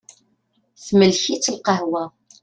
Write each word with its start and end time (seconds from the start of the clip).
Temlek-itt 0.85 1.51
lqahwa. 1.55 2.03